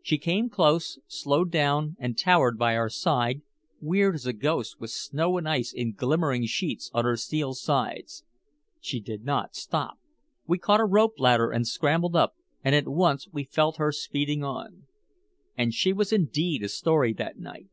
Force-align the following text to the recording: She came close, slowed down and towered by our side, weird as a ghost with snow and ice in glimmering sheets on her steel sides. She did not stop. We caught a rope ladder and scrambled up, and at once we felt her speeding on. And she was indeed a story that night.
She 0.00 0.16
came 0.16 0.48
close, 0.48 0.98
slowed 1.08 1.50
down 1.50 1.94
and 1.98 2.16
towered 2.16 2.56
by 2.56 2.74
our 2.74 2.88
side, 2.88 3.42
weird 3.82 4.14
as 4.14 4.24
a 4.24 4.32
ghost 4.32 4.80
with 4.80 4.88
snow 4.88 5.36
and 5.36 5.46
ice 5.46 5.74
in 5.74 5.92
glimmering 5.92 6.46
sheets 6.46 6.90
on 6.94 7.04
her 7.04 7.18
steel 7.18 7.52
sides. 7.52 8.24
She 8.80 8.98
did 8.98 9.24
not 9.26 9.54
stop. 9.54 9.98
We 10.46 10.56
caught 10.56 10.80
a 10.80 10.86
rope 10.86 11.20
ladder 11.20 11.50
and 11.50 11.68
scrambled 11.68 12.16
up, 12.16 12.34
and 12.64 12.74
at 12.74 12.88
once 12.88 13.28
we 13.30 13.44
felt 13.44 13.76
her 13.76 13.92
speeding 13.92 14.42
on. 14.42 14.86
And 15.54 15.74
she 15.74 15.92
was 15.92 16.14
indeed 16.14 16.62
a 16.62 16.70
story 16.70 17.12
that 17.12 17.38
night. 17.38 17.68